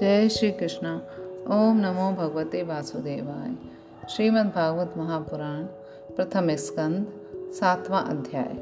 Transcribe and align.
जय 0.00 0.28
श्री 0.28 0.50
कृष्ण। 0.50 0.86
ओम 1.50 1.76
नमो 1.76 2.12
भगवते 2.12 2.62
वासुदेवाय। 2.62 3.54
श्रीमद् 4.08 4.48
भागवत 4.48 4.94
महापुराण, 4.96 5.62
प्रथम 6.16 6.54
स्कंद, 6.54 7.06
सातवां 7.52 8.02
अध्याय। 8.02 8.58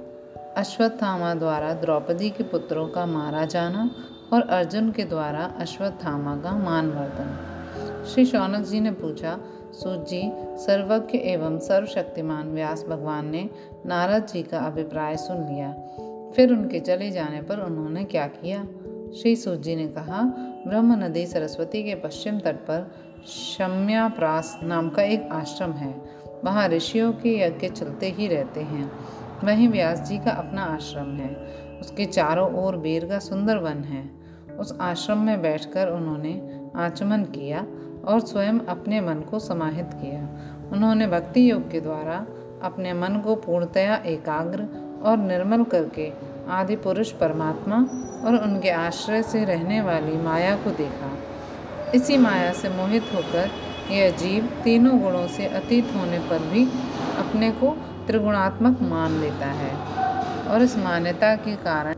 अश्वत्थामा 0.57 1.35
द्वारा 1.35 1.75
द्रौपदी 1.75 2.31
के 2.31 2.45
पुत्रों 2.45 2.89
का 2.89 3.07
मारा 3.07 3.45
जाना 3.45 3.91
और 4.33 4.43
अर्जुन 4.43 4.93
के 4.93 5.05
द्वारा 5.05 5.55
अश्वत्थामा 5.59 6.37
का 6.37 6.59
मानवर्धन 6.59 8.05
श्री 8.05 8.27
शौनक 8.27 8.67
जी 8.67 8.81
ने 8.81 8.91
पूछा, 8.91 9.41
सूत 9.73 10.09
जी, 10.09 10.23
सर्वज्ञ 10.37 11.19
एवं 11.19 11.59
सर्वशक्तिमान 11.59 12.53
व्यास 12.53 12.85
भगवान 12.89 13.27
ने 13.27 13.51
नारद 13.87 14.27
जी 14.27 14.43
का 14.43 14.59
अभिप्राय 14.59 15.17
सुन 15.17 15.37
लिया। 15.37 15.73
फिर 16.37 16.53
उनके 16.53 16.81
चले 16.81 17.11
जाने 17.11 17.43
पर 17.43 17.61
उन्होंने 17.61 18.05
क्या 18.05 18.27
किया? 18.27 18.65
श्री 19.21 19.37
सूत 19.37 19.61
जी 19.61 19.77
ने 19.77 19.89
कहा 19.89 20.51
ब्रह्म 20.69 21.05
नदी 21.05 21.27
सरस्वती 21.27 21.83
के 21.83 21.95
पश्चिम 21.95 22.39
तट 22.39 22.55
पर 22.55 22.95
शम्याप्रास 23.27 24.61
नाम 24.63 24.89
का 24.89 25.03
एक 25.03 25.29
आश्रम 25.33 25.73
है। 25.73 26.03
वहाँ 26.45 26.69
ऋषियों 26.69 27.13
के 27.13 27.41
यज्ञ 27.41 27.69
चलते 27.69 28.09
ही 28.09 28.29
रहते 28.29 28.61
हैं। 28.61 28.93
वहीं 29.45 29.69
व्यास 29.69 30.01
जी 30.01 30.19
का 30.19 30.31
अपना 30.31 30.65
आश्रम 30.65 31.15
है। 31.17 31.35
उसके 31.81 32.05
चारों 32.05 32.65
ओर 32.65 32.77
बेर 32.77 33.05
का 33.05 33.19
सुंदर 33.19 33.57
वन 33.57 33.85
है। 33.85 34.11
उस 34.59 34.79
आश्रम 34.81 35.19
में 35.19 35.43
बैठकर 35.43 35.89
उन्होंने 35.89 36.61
आचमन 36.77 37.25
किया 37.25 37.67
और 38.05 38.21
स्वयं 38.21 38.59
अपने 38.59 39.01
मन 39.01 39.21
को 39.21 39.39
समाहित 39.39 39.91
किया। 39.95 40.29
उन्होंने 40.73 41.07
भक्ति 41.07 41.51
योग 41.51 41.71
के 41.71 41.81
द्वारा 41.81 42.27
अपने 42.63 42.93
मन 42.93 43.19
को 43.19 43.35
पूर्णतया 43.35 43.97
एकाग्र 43.97 44.69
और 45.03 45.17
निर्मल 45.17 45.65
करके 45.65 46.13
आदि 46.49 46.77
पुरुष 46.77 47.11
परमात्मा 47.13 47.77
और 48.27 48.37
उनके 48.37 48.71
आश्रय 48.71 49.23
से 49.23 49.45
रहने 49.45 49.81
वाली 49.81 50.17
माया 50.17 50.57
को 50.57 50.71
देखा। 50.71 51.11
इसी 51.95 52.17
माया 52.17 52.53
से 52.53 52.69
मोहित 52.69 53.03
होकर 53.15 53.51
यह 53.91 54.11
जीव 54.11 54.49
तीनों 54.65 54.99
गुणों 55.01 55.27
से 55.27 55.47
अतीत 55.47 55.95
होने 55.97 56.19
पर 56.19 56.39
भी 56.39 56.65
अपने 57.19 57.51
को 57.51 57.71
त्रिगुणात्मक 58.07 58.83
मान 58.83 59.13
लेता 59.13 59.47
है 59.47 59.75
और 60.49 60.63
इस 60.63 60.77
मान्यता 60.79 61.35
के 61.37 61.57
कारण 61.57 61.95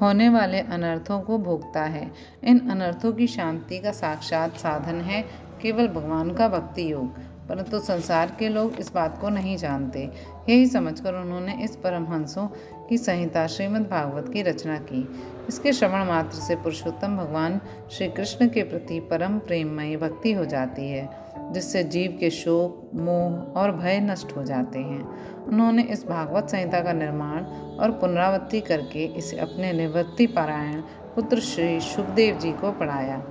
होने 0.00 0.28
वाले 0.28 0.60
अनर्थों 0.60 1.20
को 1.20 1.38
भोगता 1.38 1.82
है। 1.82 2.10
इन 2.44 2.58
अनर्थों 2.70 3.12
की 3.12 3.26
शांति 3.26 3.78
का 3.78 3.90
साक्षात 3.90 4.56
साधन 4.56 5.00
है, 5.00 5.22
केवल 5.62 5.88
भगवान 5.88 6.34
का 6.34 6.48
भक्ति 6.48 6.92
योग। 6.92 7.16
परंतु 7.50 7.78
संसार 7.78 8.36
के 8.38 8.48
लोग 8.48 8.78
इस 8.78 8.92
बात 8.92 9.18
को 9.20 9.28
नहीं 9.28 9.56
जानते। 9.56 10.10
यही 10.48 10.66
समझकर 10.66 11.14
उन्होंने 11.14 11.54
इस 11.64 11.76
परमहंसों 11.76 12.46
की 12.88 12.98
संहिता 12.98 13.46
श्रीमद् 13.46 13.88
भागवत 13.90 14.28
की 14.32 14.42
रचना 14.42 14.76
की। 14.76 15.00
इसके 15.48 15.72
श्रवण 15.72 16.04
मात्र 16.04 16.38
से 16.38 16.56
पुरुषोत्तम 16.56 17.16
भगवान 17.16 17.60
श्री 17.90 18.08
कृष्ण 18.08 18.48
के 18.48 18.62
प्रति 18.62 19.00
परम 19.00 19.38
प्रेममयी 19.38 19.96
भक्ति 19.96 20.32
हो 20.32 20.44
जाती 20.44 20.88
है, 20.88 21.08
जिससे 21.52 21.84
जीव 21.84 22.16
के 22.20 22.30
शोक, 22.30 22.90
मोह 22.94 23.60
और 23.60 23.72
भय 23.72 24.00
नष्ट 24.00 24.36
हो 24.36 24.44
जाते 24.44 24.78
हैं। 24.78 25.02
उन्होंने 25.44 25.82
इस 25.82 26.06
भागवत 26.06 26.48
संहिता 26.48 26.80
का 26.80 26.92
निर्माण 26.92 27.44
और 27.80 27.90
पुनरावृत्ति 27.90 28.60
करके 28.60 29.04
इसे 29.04 29.36
अपने 29.36 29.72
निवृत्ति 29.72 30.26
पारायण 30.26 30.80
पुत्र 31.14 31.40
श्री 31.40 31.80
सुखदेव 31.80 32.38
जी 32.38 32.52
को 32.52 32.72
पढ़ाया। 32.72 33.22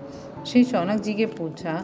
श्री 0.48 0.64
शौनक 0.64 1.02
जी 1.02 1.14
के 1.14 1.26
पूछा, 1.26 1.84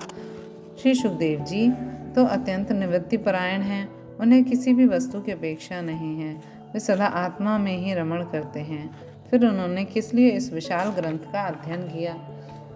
श्री 0.82 0.96
सुखदेव 0.96 1.40
जी 1.40 1.68
तो 2.16 2.26
अत्यंत 2.26 2.72
निवृत्ति 2.72 3.18
परायण 3.18 3.62
हैं। 3.62 4.18
उन्हें 4.18 4.44
किसी 4.44 4.74
भी 4.74 4.86
वस्तु 4.88 5.22
की 5.22 5.32
अपेक्षा 5.32 5.82
नहीं 5.82 6.20
है। 6.20 6.34
वे 6.74 6.80
सदा 6.80 7.06
आत्मा 7.06 7.58
में 7.58 7.78
ही 7.78 7.94
रमण 7.94 8.24
करते 8.24 8.60
हैं। 8.60 8.96
फिर 9.32 9.46
उन्होंने 9.46 9.86
किस 9.86 10.14
लिए 10.14 10.30
इस 10.30 10.54
विशाल 10.54 10.90
ग्रंथ 10.90 11.20
का 11.20 11.42
अध्ययन 11.42 11.82
किया? 11.82 12.16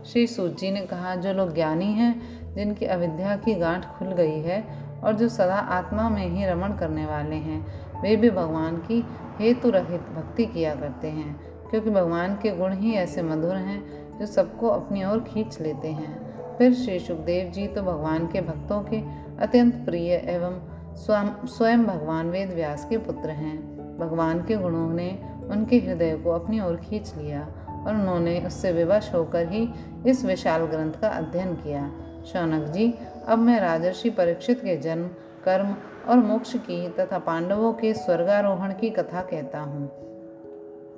श्री 0.06 0.28
सूत 0.28 0.60
जी 0.60 0.72
ने 0.72 0.82
कहा, 0.82 1.16
जो 1.16 1.34
लोग 1.34 1.54
ज्ञानी 1.54 1.86
हैं, 1.86 2.40
जिनकी 2.56 2.86
अविद्या 2.86 3.36
की 3.36 3.54
गांठ 3.56 3.86
खुल 3.86 4.08
गई 4.08 4.40
है 4.40 4.64
और 5.04 5.14
जो 5.14 5.30
सदा 5.30 5.56
आत्मा 5.56 6.10
में 6.10 6.28
ही 6.28 6.46
रमण 6.46 6.78
करने 6.78 7.06
वाले 7.06 7.36
हैं, 7.36 7.66
वे 8.02 8.16
भी 8.16 8.30
भगवान 8.30 8.78
की 8.78 9.06
हेतु 9.40 9.70
रहित 9.70 10.02
भक्ति 10.02 10.46
किया 10.46 10.76
करते 10.76 11.08
हैं, 11.08 11.40
क्योंकि 11.70 11.90
भगवान 11.90 12.36
के 12.36 12.56
गुण 12.56 12.74
ही 12.74 12.94
ऐसे 12.94 13.22
मधुर 13.22 13.56
हैं 13.56 13.84
जो 14.20 14.26
सबको 14.26 14.68
अपनी 14.68 15.04
ओर 15.04 15.20
खींच 15.20 15.62
लेते 15.62 15.88
हैं। 15.88 16.30
फिर 16.58 16.74
श्री 16.74 17.00
सुखदेव 17.00 17.52
जी 17.52 17.68
तो 17.68 17.82
भगवान 17.82 18.28
के 18.28 18.42
भक्तों 18.42 18.82
के 18.84 19.29
अत्यंत 19.42 19.74
प्रिय 19.86 20.14
एवं 20.14 20.60
स्वयं 20.96 21.86
भगवान 21.86 22.30
वेद 22.30 22.50
व्यास 22.50 22.86
के 22.90 22.98
पुत्र 22.98 23.30
हैं। 23.30 23.58
भगवान 23.98 24.44
के 24.44 24.56
गुणों 24.56 24.90
ने 24.94 25.10
उनके 25.52 25.78
हृदय 25.78 26.16
को 26.18 26.32
अपनी 26.32 26.60
ओर 26.60 26.76
खींच 26.76 27.14
लिया 27.18 27.42
और 27.88 27.96
उन्होंने 27.96 28.40
उससे 28.40 28.72
विवश 28.72 29.12
होकर 29.14 29.48
ही 29.48 29.70
इस 30.08 30.26
विशाल 30.26 30.66
ग्रंथ 30.66 30.94
का 30.94 31.08
अध्ययन 31.08 31.54
किया। 31.54 31.92
शौनक 32.26 32.68
जी, 32.68 32.94
अब 33.28 33.40
मैं 33.40 33.60
राजर्षि 33.60 34.10
परीक्षित 34.10 34.60
के 34.60 34.78
जन्म, 34.78 35.08
कर्म 35.46 35.76
और 36.10 36.18
मोक्ष 36.18 36.56
की 36.56 36.90
तथा 36.90 37.20
पांडवों 37.20 37.74
के 37.74 37.94
स्वर्गारोहण 37.94 38.74
की 38.74 38.90
कथा 38.90 39.22
कहता 39.22 39.60
हूँ। 39.60 40.09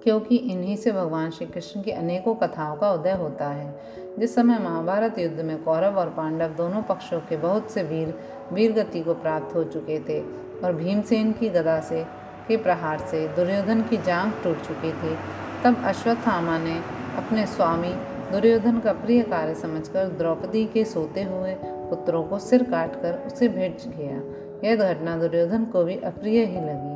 क्योंकि 0.04 0.36
इन्हीं 0.36 0.76
से 0.76 0.92
भगवान 0.92 1.30
श्री 1.32 1.46
कृष्ण 1.46 1.82
की 1.82 1.92
अनेकों 1.92 2.36
कथाओं 2.36 2.76
का 2.76 2.92
उदय 2.92 3.12
होता 3.12 3.48
है। 3.48 3.80
जिस 4.20 4.36
समय 4.36 4.60
महाभारत 4.60 5.20
युद्ध 5.20 5.42
में 5.42 5.64
कौरव 5.64 6.00
और 6.00 6.10
पांडव 6.10 6.48
दोनों 6.48 6.82
पक्षों 6.82 7.20
के 7.20 7.38
बहुत 7.38 7.72
से 7.72 7.84
वीर, 7.84 8.14
वीरगति 8.54 9.02
को 9.02 9.14
प्राप्त 9.14 9.56
हो 9.56 9.64
चुके 9.64 10.00
थे 10.00 10.22
और 10.64 10.74
भीमसेन 10.74 11.32
की 11.32 11.50
गदा 11.50 11.80
से, 11.80 12.06
के 12.48 12.58
प्रहार 12.58 13.00
से 13.00 13.28
दुर्योधन 13.28 13.82
की 13.82 13.98
जांग 13.98 14.32
टूट 14.44 14.62
चुकी 14.62 14.92
थी, 14.92 15.18
तब 15.64 15.82
अश्वत्थामा 15.86 16.58
ने 16.58 16.78
अपने 17.18 17.46
स्वामी 17.46 17.94
दुर्योधन 18.32 18.80
का 18.80 18.94
प्रिय 18.94 19.24
कार्य 19.24 19.56
समझकर 19.56 20.08
द्रौपदी 20.08 20.66
के 20.66 20.86
सोते 20.86 21.24
हुए 21.24 21.56
पुत्रों 21.64 22.24
को 22.24 22.40
सिर 22.40 22.64
काटकर 22.64 23.24
उसे 23.28 23.48
भेज 23.48 23.88
गया 23.88 24.22
यह 24.70 24.76
घटना 24.76 25.18
दुर्योधन 25.18 25.66
को 25.66 25.84
भी 25.84 25.96
अप्रिय 25.96 26.46
ही 26.46 26.58
लगी। 26.58 26.91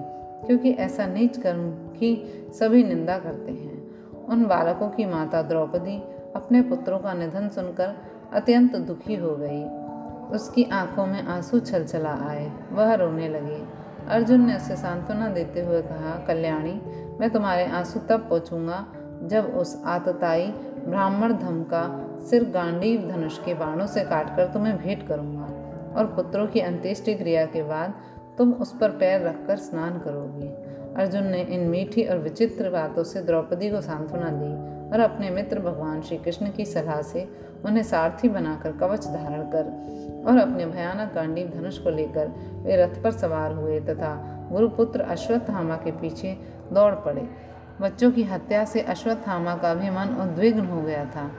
क्योंकि 0.47 0.71
ऐसा 0.71 1.05
नीच 1.05 1.37
कर्म 1.37 1.69
की 1.71 2.15
सभी 2.59 2.83
निंदा 2.83 3.17
करते 3.19 3.51
हैं। 3.51 4.25
उन 4.25 4.45
बालकों 4.45 4.89
की 4.89 5.05
माता 5.05 5.41
द्रौपदी 5.41 5.97
अपने 6.35 6.61
पुत्रों 6.61 6.99
का 6.99 7.13
निधन 7.13 7.49
सुनकर 7.49 7.95
अत्यंत 8.33 8.75
दुखी 8.75 9.15
हो 9.15 9.35
गई। 9.35 9.63
उसकी 10.35 10.63
आँखों 10.63 11.05
में 11.05 11.21
आँसू 11.23 11.59
छल 11.59 11.83
चला 11.83 12.13
आए, 12.29 12.51
वह 12.71 12.93
रोने 12.93 13.29
लगी। 13.29 13.63
अर्जुन 14.07 14.45
ने 14.45 14.55
उसे 14.55 14.75
सांत्वना 14.75 15.27
देते 15.29 15.61
हुए 15.61 15.81
कहा, 15.81 16.25
कल्याणी, 16.27 16.81
मैं 17.19 17.29
तुम्हारे 17.29 17.65
आँसू 17.65 17.99
तब 17.99 18.27
पहुँचूँगा 18.29 18.85
जब 19.23 19.45
उस 19.45 19.81
आतताई 19.85 20.47
ब्राह्मण 20.87 21.33
धम 21.33 21.63
का 21.63 21.83
सिर 22.29 22.43
गांडीव 22.43 23.07
धनुष 23.09 23.37
के 23.39 23.53
बाणों 23.53 23.87
से 23.87 24.03
काटकर 24.03 24.47
तुम्हें 24.47 24.77
भेंट 24.77 25.07
करूँगा 25.07 25.45
और 25.97 26.05
पुत्रों 26.05 26.47
की 26.47 26.59
अंत्येष्टि 26.59 27.13
क्रिया 27.13 27.45
के 27.45 27.63
बाद 27.63 27.93
तुम 28.37 28.53
उस 28.53 28.77
पर 28.77 28.89
पैर 28.89 29.21
रखकर 29.21 29.57
स्नान 29.57 29.99
करोगी। 29.99 30.47
अर्जुन 30.95 31.23
ने 31.23 31.41
इन 31.41 31.67
मीठी 31.67 32.03
और 32.03 32.17
विचित्र 32.17 32.69
बातों 32.69 33.03
से 33.03 33.21
द्रौपदी 33.21 33.69
को 33.69 33.81
सांत्वना 33.81 34.29
दी 34.29 34.53
और 34.93 34.99
अपने 34.99 35.29
मित्र 35.29 35.59
भगवान 35.59 36.01
श्री 36.01 36.17
कृष्ण 36.17 36.51
की 36.51 36.65
सलाह 36.65 37.01
से 37.01 37.27
उन्हें 37.65 37.83
सारथी 37.83 38.29
बनाकर 38.29 38.71
कवच 38.71 39.07
धारण 39.07 39.41
कर 39.41 40.23
और 40.27 40.37
अपने 40.37 40.65
भयानक 40.65 41.13
गांडीव 41.13 41.51
धनुष 41.55 41.77
को 41.77 41.89
लेकर 41.89 42.27
वे 42.53 42.75
रथ 42.75 43.03
पर 43.03 43.11
सवार 43.11 43.51
हुए 43.51 43.79
तथा 43.79 44.13
गुरुपुत्र 44.51 45.01
अश्वत्थामा 45.01 45.75
के 45.75 45.91
पीछे 45.91 46.37
दौड़ 46.73 46.93
पड़े। 46.93 47.27
बच्चों 47.81 48.11
की 48.11 48.23
हत्या 48.23 48.65
से 48.65 48.81
अश्वत्थामा 48.81 49.55
का 49.55 49.73
भी 49.73 49.89
मन 49.89 50.15
उद्विग्न 50.21 50.65
हो 50.65 50.81
गया 50.81 51.05
था। 51.05 51.31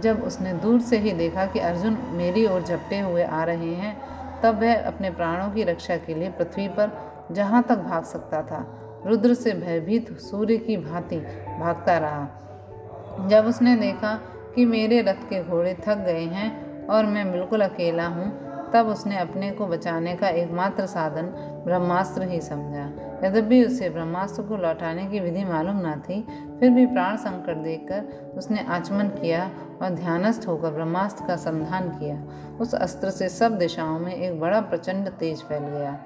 जब 0.00 0.22
उसने 0.22 0.52
दूर 0.52 0.80
से 0.80 0.98
ही 0.98 1.12
देखा 1.12 1.46
कि 1.46 1.58
अर्जुन 1.58 1.98
मेरी 2.10 2.46
ओर 2.46 2.62
झपटे 2.62 3.00
हुए 3.00 3.22
आ 3.22 3.44
रहे 3.44 3.74
हैं 3.74 3.96
तब 4.42 4.60
वह 4.60 4.82
अपने 4.82 5.10
प्राणों 5.10 5.50
की 5.50 5.64
रक्षा 5.64 5.96
के 5.96 6.14
लिए 6.14 6.30
पृथ्वी 6.30 6.68
पर 6.68 6.90
जहाँ 7.32 7.62
तक 7.62 7.76
भाग 7.76 8.04
सकता 8.04 8.42
था। 8.42 8.78
रुद्र 9.06 9.34
से 9.34 9.52
भयभीत 9.52 10.18
सूर्य 10.18 10.56
की 10.56 10.76
भांति 10.76 11.16
भागता 11.60 11.98
रहा। 11.98 13.28
जब 13.28 13.46
उसने 13.46 13.76
देखा 13.76 14.14
कि 14.54 14.64
मेरे 14.64 15.00
रथ 15.02 15.28
के 15.30 15.44
घोड़े 15.44 15.74
थक 15.74 15.98
गए 15.98 16.24
हैं 16.24 16.86
और 16.86 17.06
मैं 17.06 17.32
बिल्कुल 17.32 17.60
अकेला 17.60 18.06
हूँ 18.06 18.51
तब 18.74 18.86
उसने 18.86 19.18
अपने 19.18 19.50
को 19.50 19.66
बचाने 19.66 20.14
का 20.14 20.28
एकमात्र 20.28 20.86
साधन 20.86 21.26
ब्रह्मास्त्र 21.64 22.22
ही 22.22 22.40
समझा। 22.40 22.84
यद्यपि 23.24 23.64
उसे 23.64 23.90
ब्रह्मास्त्र 23.90 24.42
को 24.42 24.56
लौटाने 24.56 25.06
की 25.06 25.20
विधि 25.20 25.44
मालूम 25.44 25.76
न 25.76 25.92
थी, 26.00 26.20
फिर 26.60 26.70
भी 26.70 26.86
प्राण 26.86 27.16
संकट 27.16 27.56
देखकर 27.56 28.32
उसने 28.36 28.64
आचमन 28.68 29.08
किया 29.08 29.50
और 29.82 29.90
ध्यानस्थ 29.90 30.48
होकर 30.48 30.70
ब्रह्मास्त्र 30.70 31.26
का 31.26 31.36
संधान 31.36 31.88
किया। 31.88 32.22
उस 32.60 32.74
अस्त्र 32.74 33.10
से 33.10 33.28
सब 33.28 33.58
दिशाओं 33.58 33.98
में 33.98 34.14
एक 34.14 34.40
बड़ा 34.40 34.60
प्रचंड 34.60 35.08
तेज 35.08 35.42
फैल 35.42 35.62
गया। 35.62 35.98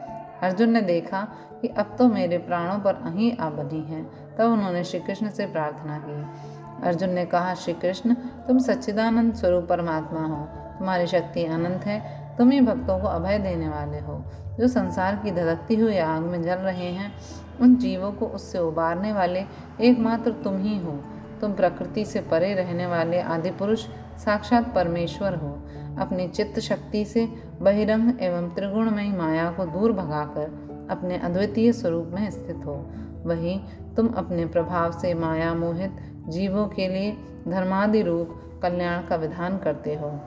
अर्जुन 0.43 0.71
ने 0.71 0.81
देखा 0.81 1.29
कि 1.63 1.69
अब 1.69 1.97
तो 1.99 2.09
मेरे 2.09 2.39
प्राणों 2.39 2.79
पर 2.79 2.95
अहीं 2.95 3.37
आ 3.37 3.51
बनी 3.51 3.81
है। 3.81 4.05
तब 4.39 4.53
उन्होंने 4.53 4.85
श्री 4.85 5.01
कृष्ण 5.01 5.29
से 5.29 5.47
प्रार्थना 5.47 5.99
की। 5.99 6.87
अर्जुन 6.87 7.11
ने 7.11 7.25
कहा 7.25 7.55
श्री 7.55 7.75
कृष्ण 7.75 8.15
तुम 8.15 8.59
सच्चिदानंद 8.59 9.35
स्वरूप 9.35 9.67
परमात्मा 9.69 10.21
हो। 10.21 10.45
तुम्हारी 10.79 11.07
शक्ति 11.07 11.45
अनंत 11.45 11.85
है। 11.87 12.16
तुम 12.39 12.51
ही 12.51 12.61
भक्तों 12.61 12.99
को 12.99 13.07
अभय 13.07 13.39
देने 13.39 13.69
वाले 13.69 13.99
हो। 13.99 14.25
जो 14.61 14.69
संसार 14.69 15.17
की 15.17 15.31
धधकती 15.31 15.77
हुई 15.77 15.99
आग 15.99 16.23
में 16.23 16.43
जल 16.43 16.55
रहे 16.55 16.87
हैं, 16.87 17.13
उन 17.61 17.77
जीवों 17.77 18.13
को 18.13 18.27
उससे 18.27 18.59
उबारने 18.59 19.13
वाले 19.13 19.45
एकमात्र 19.81 20.33
तुम 20.33 20.59
ही 20.59 20.79
हो। 20.79 21.01
तुम 21.41 21.53
प्रकृति 21.53 22.05
से 22.05 22.21
परे 22.21 22.55
रहने 22.55 22.87
वाले 22.87 23.21
आदि 23.21 23.51
पुरुष 23.51 23.87
साक्षात 24.25 24.75
परमेश्वर 24.75 25.35
हो। 25.35 25.63
अपनी 25.99 26.29
चित्त 26.29 26.61
शक्ति 26.61 27.05
से 27.05 27.29
बहिरंग 27.63 28.23
एवं 28.23 28.55
त्रिगुणमयी 28.55 29.13
माया 29.13 29.51
को 29.51 29.65
दूर 29.65 29.93
भगाकर 29.93 30.67
अपने 30.91 31.19
अद्वितीय 31.19 31.73
स्वरूप 31.73 32.11
में 32.15 32.31
स्थित 32.31 32.63
हो। 32.67 32.91
वही 33.27 33.61
तुम 33.97 34.09
अपने 34.09 34.47
प्रभाव 34.47 34.93
से 34.93 35.15
माया 35.15 35.55
मोहित 35.55 35.97
जीवों 36.29 36.69
के 36.69 36.89
लिए 36.89 37.17
धर्मादि 37.49 38.03
रूप 38.03 38.61
कल्याण 38.63 39.07
का 39.07 39.17
विधान 39.17 39.59
करते 39.59 39.95
हो। 39.95 40.21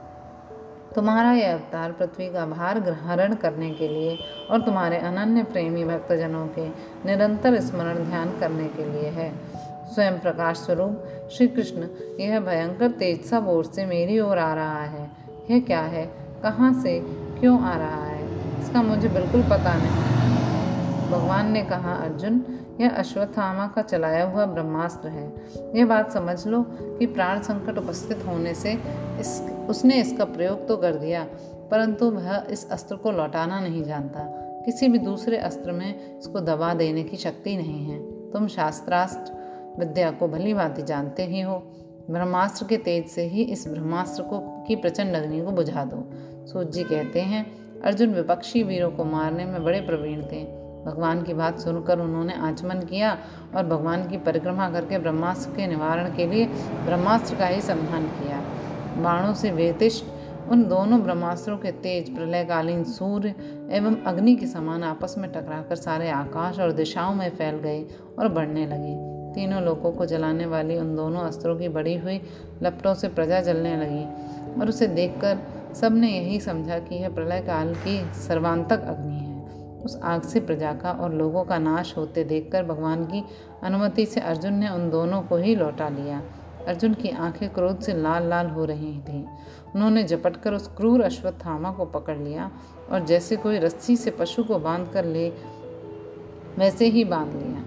तुम्हारा 0.94 1.32
यह 1.32 1.52
अवतार 1.52 1.92
पृथ्वी 1.92 2.32
का 2.32 2.46
भार 2.46 2.80
ग्रहण 2.80 3.34
करने 3.34 3.70
के 3.70 3.88
लिए 3.88 4.18
और 4.50 4.62
तुम्हारे 4.62 4.96
अनन्य 4.96 5.42
प्रेमी 5.42 5.84
भक्तजनों 5.84 6.46
के 6.46 6.68
निरंतर 7.06 7.60
स्मरण 7.60 7.94
ध्यान 7.94 8.40
करने 8.40 8.64
के 8.64 8.84
लिए 8.84 9.08
है। 9.08 9.34
स्वयं 9.94 10.18
प्रकाश 10.18 10.56
स्वरूप, 10.56 11.04
श्री 11.32 11.48
कृष्ण, 11.48 11.86
यह 12.20 12.40
भयंकर 12.40 12.90
तेज 12.90 13.24
सा 13.24 13.40
बोर 13.40 13.64
से 13.64 13.86
मेरी 13.86 14.20
ओर 14.20 14.38
आ 14.38 14.54
रहा 14.54 14.82
है। 14.82 15.10
यह 15.50 15.60
क्या 15.60 15.80
है? 15.80 16.06
कहाँ 16.42 16.82
से 16.82 17.00
क्यों 17.40 17.62
आ 17.62 17.76
रहा 17.76 18.04
है? 18.04 18.24
इसका 18.60 18.82
मुझे 18.82 19.08
बिल्कुल 19.08 19.42
पता 19.42 19.74
नहीं। 19.74 20.09
भगवान 21.10 21.52
ने 21.52 21.62
कहा, 21.62 21.94
अर्जुन, 21.94 22.44
यह 22.80 22.90
अश्वत्थामा 22.90 23.66
का 23.66 23.82
चलाया 23.82 24.24
हुआ 24.24 24.46
ब्रह्मास्त्र 24.46 25.08
है। 25.08 25.32
यह 25.76 25.86
बात 25.86 26.12
समझ 26.12 26.46
लो 26.46 26.62
कि 26.70 27.06
प्राण 27.06 27.40
संकट 27.40 27.78
उपस्थित 27.78 28.26
होने 28.26 28.54
से 28.54 28.72
इस, 29.20 29.50
उसने 29.68 30.00
इसका 30.00 30.24
प्रयोग 30.24 30.68
तो 30.68 30.76
कर 30.76 30.94
दिया, 30.94 31.24
परंतु 31.70 32.10
वह 32.10 32.46
इस 32.50 32.70
अस्त्र 32.70 32.96
को 32.96 33.10
लौटाना 33.10 33.60
नहीं 33.60 33.84
जानता। 33.84 34.20
किसी 34.66 34.88
भी 34.88 34.98
दूसरे 34.98 35.36
अस्त्र 35.36 35.72
में 35.72 36.18
इसको 36.18 36.40
दबा 36.40 36.74
देने 36.74 37.02
की 37.02 37.16
शक्ति 37.16 37.56
नहीं 37.56 37.86
है। 37.86 38.30
तुम 38.30 38.46
शास्त्रास्त्र 38.46 39.32
विद्या 39.78 40.10
को 40.10 40.28
भली 40.28 40.54
भांति 40.54 40.82
जानते 40.82 41.24
ही 41.24 41.40
हो। 41.40 41.62
ब्रह्मास्त्र 42.10 42.66
के 42.66 42.76
तेज 42.76 43.06
से 43.06 43.22
ही 43.22 43.42
इस 43.42 43.68
ब्रह्मास्त्र 43.68 44.22
को, 44.22 44.64
की 44.66 44.76
प्रचंड 44.76 45.14
अग्नि 45.14 45.40
को 45.40 45.50
बुझा 45.50 45.84
दो। 45.84 46.10
सूत 46.46 46.72
जी 46.72 46.84
कहते 46.84 47.20
हैं, 47.20 47.52
अर्जुन, 47.80 48.14
विपक्षी 48.14 48.62
वीरों 48.62 48.90
को 48.90 49.04
मारने 49.04 49.44
में 49.44 49.64
बड़े 49.64 49.80
प्रवीण 49.80 50.22
थे। 50.22 50.59
भगवान 50.86 51.22
की 51.22 51.34
बात 51.34 51.58
सुनकर 51.58 52.00
उन्होंने 52.00 52.34
आचमन 52.34 52.80
किया 52.80 53.16
और 53.56 53.66
भगवान 53.66 54.08
की 54.08 54.16
परिक्रमा 54.16 54.70
करके 54.70 54.98
ब्रह्मास्त्र 54.98 55.56
के 55.56 55.66
निवारण 55.66 56.14
के 56.16 56.26
लिए 56.26 56.46
ब्रह्मास्त्र 56.84 57.36
का 57.36 57.46
ही 57.46 57.60
संधान 57.60 58.06
किया। 58.14 58.40
बाणों 59.02 59.34
से 59.34 59.50
वेतिष्ट 59.50 60.04
उन 60.50 60.62
दोनों 60.64 61.00
ब्रह्मास्त्रों 61.02 61.56
के 61.58 61.70
तेज, 61.72 62.14
प्रलयकालीन 62.16 62.82
सूर्य 62.84 63.34
एवं 63.70 63.96
अग्नि 64.02 64.34
के 64.36 64.46
समान 64.46 64.84
आपस 64.84 65.14
में 65.18 65.30
टकराकर 65.32 65.76
सारे 65.76 66.10
आकाश 66.10 66.58
और 66.60 66.72
दिशाओं 66.72 67.14
में 67.14 67.28
फैल 67.30 67.56
गए 67.56 67.84
और 68.18 68.28
बढ़ने 68.28 68.66
लगे। 68.66 68.94
तीनों 69.34 69.62
लोगों 69.62 69.92
को 69.92 70.06
जलाने 70.06 70.46
वाली 70.46 70.78
उन 70.78 70.94
दोनों 70.96 71.20
अस्त्रों 71.20 71.56
की 71.58 71.68
बड़ी 71.68 71.96
हुई 71.96 72.20
लपटों 72.62 72.94
से 72.94 73.08
प्रजा 73.08 73.40
जलने 73.40 73.76
लगी 73.76 74.04
और 74.60 74.68
उसे 74.68 74.86
देखकर 74.86 75.38
सबने 75.74 76.08
यही 76.08 76.40
समझा 76.40 76.78
कि 76.78 76.94
यह 76.94 77.08
प्रलय 77.08 77.40
काल 77.40 77.74
की 77.74 78.00
सर्वांतक 78.14 78.84
अग्नि 78.84 79.14
है। 79.14 79.29
उस 79.84 80.00
आग 80.02 80.22
से 80.22 80.40
प्रजा 80.40 80.72
का 80.72 80.92
और 80.92 81.14
लोगों 81.14 81.44
का 81.44 81.58
नाश 81.58 81.96
होते 81.96 82.24
देखकर 82.24 82.64
भगवान 82.64 83.04
की 83.04 83.24
अनुमति 83.62 84.06
से 84.06 84.20
अर्जुन 84.20 84.54
ने 84.54 84.68
उन 84.68 84.90
दोनों 84.90 85.22
को 85.22 85.36
ही 85.36 85.54
लौटा 85.54 85.88
लिया। 85.88 86.22
अर्जुन 86.68 86.94
की 86.94 87.08
आँखें 87.08 87.48
क्रोध 87.48 87.80
से 87.80 87.94
लाल 87.94 88.28
लाल 88.28 88.46
हो 88.46 88.64
रही 88.64 89.00
थीं। 89.00 89.24
उन्होंने 89.74 90.04
झपटकर 90.04 90.54
उस 90.54 90.68
क्रूर 90.68 91.00
अश्वत्थामा 91.00 91.72
को 91.72 91.84
पकड़ 91.84 92.18
लिया 92.18 92.50
और 92.90 93.04
जैसे 93.04 93.36
कोई 93.36 93.58
रस्सी 93.58 93.96
से 93.96 94.10
पशु 94.10 94.44
को 94.44 94.58
बाँध 94.58 94.88
कर 94.88 95.04
ले, 95.04 95.28
वैसे 96.58 96.86
ही 96.86 97.04
बाँध 97.04 97.32
लिया। 97.32 97.64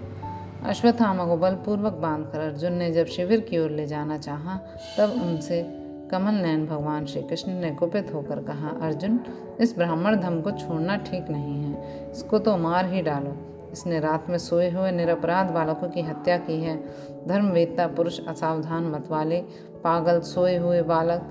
अश्वत्थामा 0.68 1.26
को 1.26 1.36
बलपूर्वक 1.36 1.92
बांधकर 1.92 2.40
अर्जुन 2.40 2.72
ने 2.72 2.92
जब 2.92 3.06
शिविर 3.06 3.40
की 3.40 3.58
ओर 3.58 3.70
ले 3.70 3.86
जाना 3.86 4.18
चाहा, 4.18 4.60
तब 4.98 5.10
उनसे 5.22 5.83
कमल 6.14 6.34
नयन 6.34 6.66
भगवान 6.66 7.06
श्री 7.06 7.22
कृष्ण 7.22 7.52
ने 7.52 7.70
कुपित 7.70 8.14
होकर 8.14 8.40
कहा, 8.42 8.68
अर्जुन, 8.68 9.20
इस 9.60 9.74
ब्राह्मण 9.76 10.16
धम 10.16 10.40
को 10.40 10.50
छोड़ना 10.50 10.96
ठीक 10.96 11.30
नहीं 11.30 11.64
है। 11.64 12.10
इसको 12.10 12.38
तो 12.38 12.56
मार 12.56 12.86
ही 12.86 13.02
डालो। 13.02 13.36
इसने 13.72 14.00
रात 14.00 14.30
में 14.30 14.38
सोए 14.38 14.70
हुए 14.70 14.90
निरपराध 14.90 15.50
बालकों 15.50 15.88
की 15.88 16.00
हत्या 16.00 16.38
की 16.38 16.60
है। 16.60 16.84
धर्मवेत्ता, 17.28 17.86
पुरुष, 17.86 18.20
असावधान 18.28 18.84
मतवाले 18.84 19.40
पागल, 19.84 20.20
सोए 20.20 20.56
हुए 20.56 20.82
बालक, 20.82 21.22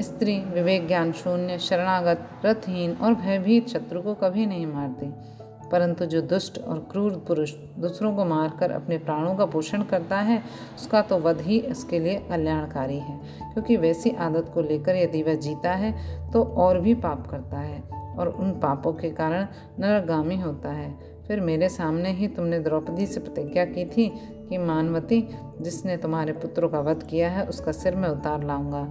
स्त्री 0.00 0.38
विवेक 0.38 0.86
ज्ञान 0.86 1.12
शून्य, 1.12 1.58
शरणागत, 1.58 2.28
रथहीन 2.46 2.92
और 2.92 3.14
भयभीत 3.14 3.68
शत्रु 3.68 4.02
को 4.02 4.14
कभी 4.14 4.46
नहीं 4.46 4.66
मारती। 4.66 5.37
परंतु 5.72 6.06
जो 6.06 6.20
दुष्ट 6.22 6.58
और 6.58 6.78
क्रूर 6.90 7.12
पुरुष 7.28 7.52
दूसरों 7.78 8.14
को 8.16 8.24
मारकर 8.24 8.70
अपने 8.70 8.98
प्राणों 8.98 9.34
का 9.34 9.46
पोषण 9.46 9.82
करता 9.82 10.18
है, 10.18 10.42
उसका 10.76 11.02
तो 11.02 11.18
वध 11.18 11.40
ही 11.40 11.58
इसके 11.58 11.98
लिए 11.98 12.18
कल्याणकारी 12.28 12.98
है। 12.98 13.18
क्योंकि 13.52 13.76
वैसी 13.76 14.10
आदत 14.10 14.50
को 14.54 14.60
लेकर 14.60 14.96
यदि 14.96 15.22
वह 15.22 15.34
जीता 15.34 15.72
है 15.72 15.92
तो 16.32 16.42
और 16.42 16.80
भी 16.80 16.94
पाप 16.94 17.26
करता 17.26 17.58
है 17.58 17.82
और 18.18 18.28
उन 18.28 18.50
पापों 18.52 18.92
के 18.92 19.10
कारण 19.10 19.46
नरगामी 19.80 20.36
होता 20.36 20.72
है। 20.72 21.18
फिर 21.28 21.40
मेरे 21.40 21.68
सामने 21.68 22.12
ही 22.12 22.28
तुमने 22.28 22.58
द्रौपदी 22.58 23.06
से 23.06 23.20
प्रतिज्ञा 23.20 23.64
की 23.64 23.84
थी 23.84 24.08
कि 24.48 24.58
मानवती, 24.58 25.28
जिसने 25.60 25.96
तुम्हारे 25.96 26.32
पुत्रों 26.32 26.68
का 26.68 26.80
वध 26.80 27.02
किया 27.02 27.30
है, 27.30 27.44
उसका 27.46 27.72
सिर 27.72 27.96
में 27.96 28.08
उतार 28.08 28.44
लाऊँगा। 28.44 28.86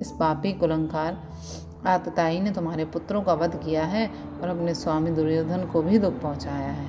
इस 0.00 0.10
पापी 0.10 0.52
कुलंकार 0.52 1.18
आतताई 1.86 2.40
ने 2.40 2.50
तुम्हारे 2.50 2.84
पुत्रों 2.84 3.22
का 3.22 3.34
वध 3.34 3.54
किया 3.64 3.84
है 3.84 4.06
और 4.42 4.48
अपने 4.48 4.74
स्वामी 4.74 5.10
दुर्योधन 5.10 5.64
को 5.64 5.82
भी 5.82 5.98
दुख 5.98 6.20
पहुँचाया 6.20 6.70
है। 6.70 6.86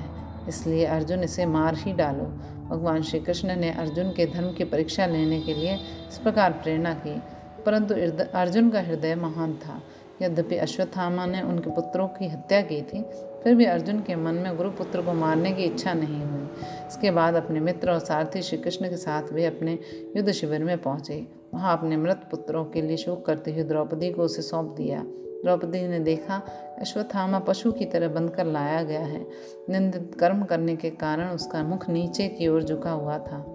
इसलिए 0.48 0.84
अर्जुन 0.86 1.22
इसे 1.22 1.46
मार 1.46 1.76
ही 1.76 1.92
डालो। 1.92 2.24
भगवान 2.68 3.02
श्री 3.02 3.20
कृष्ण 3.20 3.56
ने 3.56 3.70
अर्जुन 3.70 4.10
के 4.10 4.26
धर्म 4.26 4.52
की 4.52 4.64
परीक्षा 4.64 5.06
लेने 5.06 5.40
के 5.40 5.54
लिए 5.54 5.74
इस 6.08 6.18
प्रकार 6.18 6.52
प्रेरणा 6.52 6.92
की, 6.96 7.20
परंतु 7.66 7.94
अर्जुन 8.34 8.70
का 8.70 8.80
हृदय 8.80 9.14
महान 9.14 9.52
था। 9.56 9.80
यद्यपि 10.22 10.56
अश्वत्थामा 10.56 11.26
ने 11.26 11.42
उनके 11.42 11.70
पुत्रों 11.70 12.08
की 12.08 12.28
हत्या 12.28 12.60
की 12.60 12.80
थी, 12.82 13.02
फिर 13.44 13.54
भी 13.54 13.64
अर्जुन 13.64 14.00
के 14.00 14.16
मन 14.16 14.34
में 14.34 14.56
गुरुपुत्र 14.56 15.02
को 15.02 15.12
मारने 15.12 15.52
की 15.52 15.62
इच्छा 15.62 15.94
नहीं 15.94 16.24
हुई। 16.24 16.48
इसके 16.86 17.10
बाद 17.10 17.34
अपने 17.34 17.60
मित्र 17.60 17.90
और 17.90 17.98
सारथी 17.98 18.42
श्री 18.42 18.58
कृष्ण 18.58 18.88
के 18.88 18.96
साथ 18.96 19.32
वे 19.32 19.44
अपने 19.44 19.78
युद्ध 20.16 20.32
शिविर 20.32 20.64
में 20.64 20.78
पहुँचे। 20.78 21.26
वहाँ 21.54 21.78
अपने 21.78 21.96
मृत 21.96 22.20
पुत्रों 22.30 22.64
के 22.64 22.82
लिए 22.82 22.96
शोक 22.96 23.26
करते 23.26 23.52
हुए 23.52 23.62
द्रौपदी 23.62 24.12
को 24.12 24.22
उसे 24.22 24.42
सौंप 24.42 24.74
दिया। 24.76 25.02
द्रौपदी 25.44 25.88
ने 25.88 25.98
देखा, 26.00 26.42
अश्वत्थामा 26.78 27.38
पशु 27.38 27.72
की 27.72 27.84
तरह 27.84 28.08
बंद 28.08 28.30
कर 28.30 28.46
लाया 28.46 28.82
गया 28.82 29.00
है। 29.00 29.26
निंदित 29.70 30.16
कर्म 30.20 30.44
करने 30.44 30.76
के 30.76 30.90
कारण 30.90 31.28
उसका 31.28 31.62
मुख 31.62 31.88
नीचे 31.90 32.28
की 32.28 32.48
ओर 32.48 32.62
झुका 32.62 32.90
हुआ 32.90 33.18
था। 33.18 33.53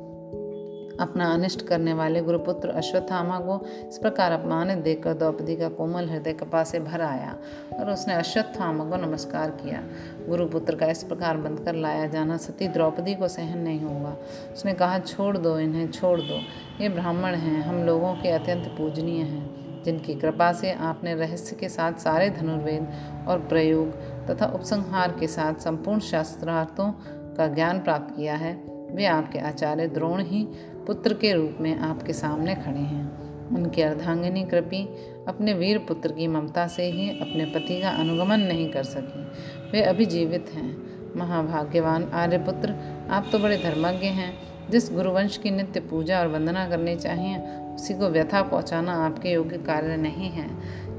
अपना 0.99 1.33
अनिष्ट 1.33 1.67
करने 1.67 1.93
वाले 1.93 2.21
गुरुपुत्र 2.21 2.69
अश्वत्थामा 2.69 3.39
को 3.39 3.65
इस 3.89 3.97
प्रकार 3.97 4.31
अपमानित 4.31 4.77
देखकर 4.77 5.13
द्रौपदी 5.13 5.55
का 5.55 5.69
कोमल 5.69 6.09
हृदय 6.09 6.33
कपा 6.33 6.63
से 6.63 6.79
भर 6.79 7.01
आया 7.01 7.35
और 7.79 7.91
उसने 7.91 8.13
अश्वत्थामा 8.13 8.85
को 8.85 8.95
नमस्कार 8.95 9.49
किया। 9.49 9.83
गुरुपुत्र 10.29 10.75
का 10.75 10.85
इस 10.85 11.03
प्रकार 11.03 11.37
बंद 11.37 11.59
कर 11.59 11.75
लाया 11.75 12.07
जाना 12.07 12.37
सती 12.37 12.67
द्रौपदी 12.67 13.15
को 13.15 13.27
सहन 13.27 13.57
नहीं 13.57 13.81
होगा। 13.81 14.17
उसने 14.53 14.73
कहा, 14.73 14.99
छोड़ 14.99 15.37
दो 15.37 15.59
इन्हें, 15.59 15.91
छोड़ 15.91 16.21
दो। 16.21 16.39
ये 16.81 16.89
ब्राह्मण 16.89 17.35
हैं, 17.35 17.61
हम 17.61 17.83
लोगों 17.83 18.13
के 18.13 18.29
अत्यंत 18.29 18.67
पूजनीय 18.67 19.21
हैं, 19.21 19.83
जिनकी 19.83 20.15
कृपा 20.15 20.53
से 20.53 20.71
आपने 20.71 21.15
रहस्य 21.15 21.55
के 21.55 21.69
साथ 21.69 21.93
सारे 21.93 22.29
धनुर्वेद 22.29 22.87
और 23.27 23.39
प्रयोग 23.39 23.91
तथा 24.27 24.45
उपसंहार 24.45 25.15
के 25.19 25.27
साथ 25.27 25.53
संपूर्ण 25.53 25.99
शास्त्रार्थों 25.99 26.91
का 27.37 27.47
ज्ञान 27.47 27.79
प्राप्त 27.79 28.15
किया 28.15 28.35
है। 28.35 28.78
वे 28.91 29.05
आपके 29.05 29.39
आचार्य 29.39 29.87
द्रोण 29.87 30.23
ही 30.23 30.47
पुत्र 30.87 31.13
के 31.13 31.33
रूप 31.33 31.57
में 31.61 31.79
आपके 31.79 32.13
सामने 32.13 32.55
खड़े 32.55 32.79
हैं। 32.79 33.29
उनकी 33.55 33.81
अर्धांगिनी 33.81 34.43
कृपी 34.43 34.89
अपने 35.27 35.53
वीर 35.53 35.77
पुत्र 35.77 36.11
की 36.11 36.27
ममता 36.27 36.67
से 36.67 36.91
ही 36.91 37.09
अपने 37.09 37.45
पति 37.45 37.81
का 37.81 37.89
अनुगमन 37.89 38.39
नहीं 38.39 38.71
कर 38.71 38.83
सकी। 38.83 39.23
वे 39.71 39.81
अभी 39.81 40.05
जीवित 40.05 40.45
हैं। 40.53 40.89
महाभाग्यवान 41.15 42.03
आर्यपुत्र, 42.13 42.75
आप 43.09 43.29
तो 43.31 43.39
बड़े 43.39 43.57
धर्मज्ञ 43.57 44.07
हैं। 44.07 44.37
जिस 44.69 44.91
गुरुवंश 44.91 45.37
की 45.37 45.51
नित्य 45.51 45.79
पूजा 45.79 46.19
और 46.19 46.27
वंदना 46.27 46.69
करनी 46.69 46.95
चाहिए, 46.95 47.37
उसी 47.75 47.93
को 47.93 48.09
व्यथा 48.09 48.41
पहुंचाना 48.41 49.05
आपके 49.05 49.29
योग्य 49.29 49.57
कार्य 49.57 49.97
नहीं 49.97 50.29
है। 50.29 50.47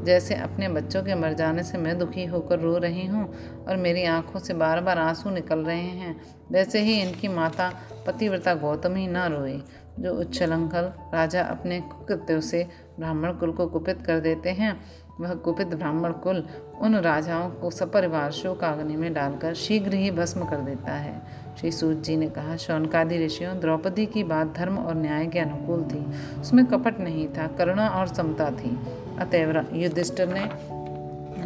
जैसे 0.05 0.35
अपने 0.35 0.69
बच्चों 0.69 1.03
के 1.03 1.15
मर 1.15 1.33
जाने 1.33 1.63
से 1.63 1.79
मैं 1.79 1.99
दुखी 1.99 2.25
होकर 2.25 2.59
रो 2.59 2.77
रही 2.79 3.07
हूँ 3.07 3.29
और 3.69 3.77
मेरी 3.77 4.05
आँखों 4.05 4.41
से 4.41 4.55
बार 4.55 4.81
बार 4.81 4.99
आँसू 4.99 5.31
निकल 5.31 5.59
रहे 5.59 5.91
हैं। 5.99 6.17
वैसे 6.53 6.81
ही 6.81 7.01
इनकी 7.01 7.29
माता 7.29 7.73
पतिव्रता 8.07 8.55
गौतमी 8.55 9.07
न 9.07 9.17
रोए, 9.17 9.61
जो 10.01 10.15
उच्छलंकल 10.15 10.93
राजा 11.15 11.43
अपने 11.43 11.81
कुकृत्यों 11.81 12.41
से 12.41 12.67
ब्राह्मण 12.99 13.33
कुल 13.33 13.53
को 13.53 13.67
कुपित 13.67 14.03
कर 14.03 14.21
देते 14.21 14.51
हैं। 14.51 14.81
वह 15.21 15.35
कुपित 15.35 15.67
ब्राह्मण 15.67 16.13
कुल 16.13 16.45
उन 16.81 16.97
राजाओं 16.97 17.51
को 17.51 17.71
सपरिवार 17.71 18.31
शोकाग्नि 18.31 18.97
में 18.97 19.13
डालकर 19.15 19.55
शीघ्र 19.55 19.95
ही 19.95 20.11
भस्म 20.11 20.45
कर 20.45 20.57
देता 20.57 20.93
है। 20.93 21.23
श्री 21.61 21.71
सूत 21.73 22.03
जी 22.03 22.17
ने 22.17 22.29
कहा, 22.29 22.57
शौनकादि 22.57 23.27
ऋषियों, 23.27 23.61
द्रौपदी 23.61 24.07
की 24.07 24.25
बात 24.25 24.55
धर्म 24.57 24.79
और 24.79 24.95
न्याय 24.95 25.27
के 25.27 25.39
अनुकूल 25.39 25.83
थी। 25.83 26.07
उसमें 26.41 26.67
कपट 26.67 27.01
नहीं 27.01 27.29
था, 27.29 27.47
करुणा 27.47 27.89
और 27.89 28.07
समता 28.07 28.51
थी। 28.51 28.79
अतएव 29.19 29.67
युधिष्ठिर 29.73 30.29
ने 30.29 30.45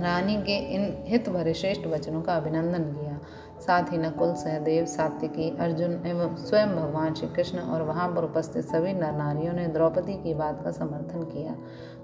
रानी 0.00 0.36
के 0.36 0.56
इन 0.74 1.04
हित 1.06 1.28
भरे 1.28 1.54
श्रेष्ठ 1.54 1.86
वचनों 1.86 2.22
का 2.22 2.34
अभिनंदन 2.34 2.82
किया। 2.82 3.03
साथ 3.60 3.92
ही 3.92 3.98
नकुल, 3.98 4.34
सहदेव, 4.34 4.84
सात्विकी, 4.84 5.56
अर्जुन 5.58 6.02
एवं 6.06 6.36
स्वयं 6.36 6.68
भगवान 6.68 7.14
श्री 7.14 7.28
कृष्ण 7.28 7.58
और 7.58 7.82
वहाँ 7.82 8.08
पर 8.08 8.24
उपस्थित 8.24 8.64
सभी 8.64 8.92
नर 8.92 9.12
नारियों 9.12 9.52
ने 9.52 9.66
द्रौपदी 9.66 10.14
की 10.14 10.34
बात 10.34 10.64
का 10.64 10.70
समर्थन 10.70 11.22
किया। 11.22 11.54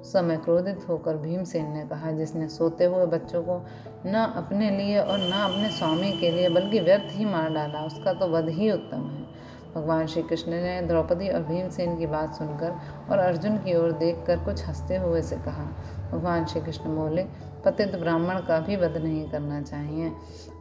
समय 0.02 0.36
क्रोधित 0.36 0.86
होकर 0.88 1.16
भीमसेन 1.16 1.72
ने 1.72 1.84
कहा, 1.84 2.10
जिसने 2.10 2.48
सोते 2.48 2.84
हुए 2.84 3.06
बच्चों 3.06 3.42
को 3.42 3.66
न 4.06 4.32
अपने 4.36 4.70
लिए 4.70 5.00
और 5.00 5.18
न 5.18 5.32
अपने 5.32 5.70
स्वामी 5.70 6.12
के 6.12 6.30
लिए, 6.30 6.48
बल्कि 6.48 6.80
व्यर्थ 6.80 7.08
ही 7.08 7.24
मार 7.24 7.50
डाला, 7.50 7.80
उसका 7.80 8.12
तो 8.12 8.26
वध 8.26 8.48
ही 8.48 8.70
उत्तम 8.70 8.96
है। 8.96 9.40
भगवान 9.74 10.06
श्री 10.06 10.22
कृष्ण 10.22 10.52
ने 10.52 10.82
द्रौपदी 10.82 11.28
और 11.28 11.42
भीमसेन 11.42 11.98
की 11.98 12.06
बात 12.06 12.34
सुनकर 12.34 12.76
और 13.10 13.18
अर्जुन 13.18 13.56
की 13.56 13.74
ओर 13.74 13.92
देखकर 13.92 14.38
कुछ 14.38 14.68
हँसते 14.68 14.96
हुए 14.96 15.22
से 15.22 15.36
कहा, 15.36 15.64
भगवान 16.12 16.44
श्री 16.44 16.60
कृष्ण 16.60 16.96
बोले 16.96 17.49
पतित 17.64 17.96
ब्राह्मण 17.96 18.38
का 18.38 18.58
भी 18.60 18.76
वध 18.76 18.96
नहीं 18.96 19.28
करना 19.30 19.60
चाहिए 19.62 20.12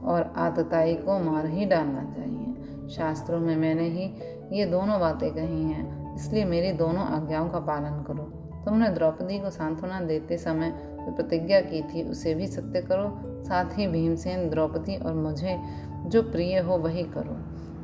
और 0.04 0.34
आतताई 0.38 0.96
को 0.96 1.20
मार 1.20 1.46
ही 1.46 1.66
डालना 1.66 2.04
चाहिए। 2.12 2.88
शास्त्रों 2.90 3.40
में 3.40 3.56
मैंने 3.56 3.88
ही 3.90 4.06
ये 4.52 4.66
दोनों 4.66 5.00
बातें 5.00 5.30
कही 5.32 5.64
हैं, 5.64 6.16
इसलिए 6.16 6.46
मेरी 6.46 6.72
दोनों 6.72 7.06
आज्ञाओं 7.06 7.50
का 7.50 7.60
पालन 7.60 8.04
करो। 8.04 8.24
तुमने 8.66 8.90
द्रौपदी 8.90 9.40
को 9.40 9.50
सांत्वना 9.50 10.00
देते 10.02 10.38
समय 10.38 10.72
जो 10.96 11.12
प्रतिज्ञा 11.12 11.60
की 11.62 11.82
थी, 11.82 12.04
उसे 12.04 12.34
भी 12.36 12.48
सत्य 12.48 12.82
करो। 12.82 13.44
साथ 13.44 13.78
ही 13.78 13.88
भीमसेन, 13.88 14.50
द्रौपदी 14.50 14.98
और 14.98 15.14
मुझे 15.14 15.58
जो 16.06 16.22
प्रिय 16.22 16.60
हो, 16.60 16.78
वही 16.78 17.04
करो। 17.04 17.38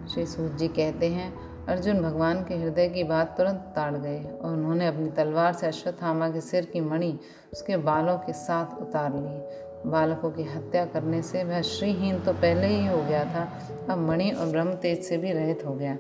श्री 0.08 0.26
सूत 0.26 0.52
जी 0.52 0.68
कहते 0.68 1.10
हैं 1.10 1.34
अर्जुन 1.70 2.02
भगवान 2.02 2.44
के 2.44 2.56
हृदय 2.56 2.88
की 2.90 3.04
बात 3.04 3.34
तुरंत 3.38 3.60
ताड़ 3.76 3.96
गए 3.96 4.24
और 4.42 4.52
उन्होंने 4.54 4.88
अपनी 4.88 5.10
तलवार 5.10 5.54
से 5.54 5.68
अश्वत्थामा 5.68 6.30
के 6.30 6.42
सिर 6.42 6.66
की 6.66 6.82
मणि 6.82 7.18
उसके 7.54 7.78
बालों 7.78 8.18
के 8.18 8.34
साथ 8.34 8.82
उतार 8.82 9.14
ली। 9.14 9.90
बालकों 9.92 10.32
की 10.32 10.44
हत्या 10.44 10.86
करने 10.86 11.22
से 11.22 11.44
वह 11.44 11.62
श्रीहीन 11.62 12.20
तो 12.20 12.34
पहले 12.34 12.68
ही 12.68 12.86
हो 12.88 13.02
गया 13.04 13.24
था, 13.26 13.48
अब 13.90 13.98
मणि 14.00 14.30
और 14.32 14.48
ब्रह्म 14.48 14.76
तेज 14.76 15.04
से 15.04 15.18
भी 15.18 15.32
रहित 15.32 15.66
हो 15.66 15.74
गया। 15.74 15.98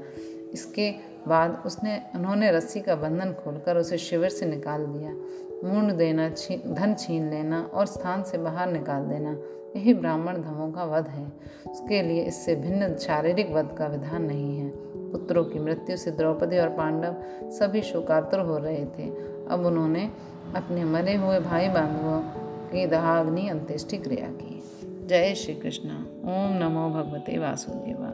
इसके 0.54 0.92
बाद 1.28 1.62
उसने, 1.66 2.00
उन्होंने 2.16 2.52
रस्सी 2.52 2.82
का 2.82 2.96
बंधन 2.96 3.34
खोलकर 3.34 3.78
उसे 3.78 3.98
शिविर 3.98 4.30
से 4.30 4.46
निकाल 4.46 4.86
दिया। 4.86 5.12
मूंड 5.64 5.92
देना 5.92 6.30
छीन 6.30 6.74
धन 6.74 6.94
छीन 6.94 7.30
लेना 7.30 7.62
और 7.74 7.86
स्थान 7.86 8.24
से 8.24 8.38
बाहर 8.38 8.72
निकाल 8.72 9.06
देना, 9.06 9.38
यही 9.76 9.94
ब्राह्मण 9.94 10.42
धमों 10.42 10.72
का 10.72 10.84
वध 10.86 11.08
है। 11.08 11.32
उसके 11.68 12.02
लिए 12.02 12.24
इससे 12.24 12.56
भिन्न 12.56 12.96
शारीरिक 12.98 13.52
वध 13.52 13.76
का 13.78 13.88
विधान 13.88 14.24
नहीं 14.24 14.58
है। 14.60 14.85
पुत्रों 15.16 15.44
की 15.46 15.60
मृत्यु 15.60 15.98
से 15.98 16.12
द्रौपदी 16.12 16.58
और 16.58 16.70
पांडव 16.70 17.16
सभी 17.52 17.82
शोकातुर 17.82 18.40
हो 18.40 18.58
रहे 18.58 18.86
थे। 18.86 19.10
अब 19.48 19.66
उन्होंने 19.66 20.10
अपने 20.56 20.84
मरे 20.84 21.16
हुए 21.16 21.40
भाई 21.40 21.70
बांधवों 21.70 22.20
की 22.72 22.86
दहाग्नि 22.88 23.48
अंत्येष्टि 23.50 23.98
क्रिया 23.98 24.28
की। 24.28 24.64
जय 25.08 25.34
श्री 25.36 25.56
कृष्ण 25.56 25.90
ओम 26.26 26.58
नमो 26.58 26.90
भगवते 26.90 27.38
वासुदेवा 27.38 28.10